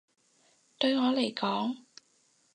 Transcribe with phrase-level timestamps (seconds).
[0.79, 1.77] 對我嚟講